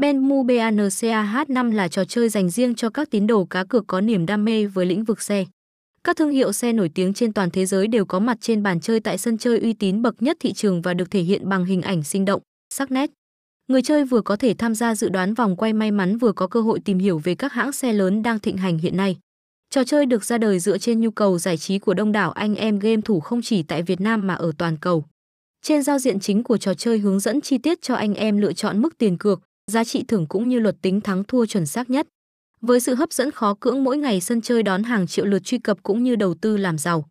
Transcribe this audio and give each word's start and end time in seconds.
Benmu 0.00 0.42
BANCAH 0.42 1.50
5 1.50 1.70
là 1.70 1.88
trò 1.88 2.04
chơi 2.04 2.28
dành 2.28 2.50
riêng 2.50 2.74
cho 2.74 2.90
các 2.90 3.10
tín 3.10 3.26
đồ 3.26 3.44
cá 3.44 3.64
cược 3.64 3.86
có 3.86 4.00
niềm 4.00 4.26
đam 4.26 4.44
mê 4.44 4.66
với 4.66 4.86
lĩnh 4.86 5.04
vực 5.04 5.22
xe. 5.22 5.44
Các 6.04 6.16
thương 6.16 6.30
hiệu 6.30 6.52
xe 6.52 6.72
nổi 6.72 6.90
tiếng 6.94 7.14
trên 7.14 7.32
toàn 7.32 7.50
thế 7.50 7.66
giới 7.66 7.88
đều 7.88 8.04
có 8.04 8.18
mặt 8.18 8.38
trên 8.40 8.62
bàn 8.62 8.80
chơi 8.80 9.00
tại 9.00 9.18
sân 9.18 9.38
chơi 9.38 9.60
uy 9.60 9.72
tín 9.72 10.02
bậc 10.02 10.22
nhất 10.22 10.36
thị 10.40 10.52
trường 10.52 10.82
và 10.82 10.94
được 10.94 11.10
thể 11.10 11.20
hiện 11.20 11.48
bằng 11.48 11.64
hình 11.64 11.82
ảnh 11.82 12.02
sinh 12.02 12.24
động, 12.24 12.42
sắc 12.74 12.90
nét. 12.90 13.10
Người 13.68 13.82
chơi 13.82 14.04
vừa 14.04 14.20
có 14.20 14.36
thể 14.36 14.54
tham 14.54 14.74
gia 14.74 14.94
dự 14.94 15.08
đoán 15.08 15.34
vòng 15.34 15.56
quay 15.56 15.72
may 15.72 15.90
mắn 15.90 16.18
vừa 16.18 16.32
có 16.32 16.46
cơ 16.46 16.60
hội 16.60 16.80
tìm 16.80 16.98
hiểu 16.98 17.18
về 17.18 17.34
các 17.34 17.52
hãng 17.52 17.72
xe 17.72 17.92
lớn 17.92 18.22
đang 18.22 18.38
thịnh 18.38 18.56
hành 18.56 18.78
hiện 18.78 18.96
nay. 18.96 19.16
Trò 19.70 19.84
chơi 19.84 20.06
được 20.06 20.24
ra 20.24 20.38
đời 20.38 20.58
dựa 20.58 20.78
trên 20.78 21.00
nhu 21.00 21.10
cầu 21.10 21.38
giải 21.38 21.56
trí 21.56 21.78
của 21.78 21.94
đông 21.94 22.12
đảo 22.12 22.32
anh 22.32 22.54
em 22.54 22.78
game 22.78 23.00
thủ 23.04 23.20
không 23.20 23.42
chỉ 23.42 23.62
tại 23.62 23.82
Việt 23.82 24.00
Nam 24.00 24.26
mà 24.26 24.34
ở 24.34 24.52
toàn 24.58 24.76
cầu. 24.76 25.04
Trên 25.62 25.82
giao 25.82 25.98
diện 25.98 26.20
chính 26.20 26.42
của 26.42 26.56
trò 26.56 26.74
chơi 26.74 26.98
hướng 26.98 27.20
dẫn 27.20 27.40
chi 27.40 27.58
tiết 27.58 27.82
cho 27.82 27.94
anh 27.94 28.14
em 28.14 28.38
lựa 28.38 28.52
chọn 28.52 28.82
mức 28.82 28.98
tiền 28.98 29.18
cược, 29.18 29.40
giá 29.70 29.84
trị 29.84 30.04
thưởng 30.08 30.26
cũng 30.26 30.48
như 30.48 30.58
luật 30.58 30.76
tính 30.82 31.00
thắng 31.00 31.24
thua 31.24 31.46
chuẩn 31.46 31.66
xác 31.66 31.90
nhất. 31.90 32.06
Với 32.60 32.80
sự 32.80 32.94
hấp 32.94 33.12
dẫn 33.12 33.30
khó 33.30 33.54
cưỡng 33.60 33.84
mỗi 33.84 33.98
ngày 33.98 34.20
sân 34.20 34.40
chơi 34.40 34.62
đón 34.62 34.82
hàng 34.82 35.06
triệu 35.06 35.24
lượt 35.24 35.44
truy 35.44 35.58
cập 35.58 35.82
cũng 35.82 36.02
như 36.02 36.16
đầu 36.16 36.34
tư 36.34 36.56
làm 36.56 36.78
giàu. 36.78 37.08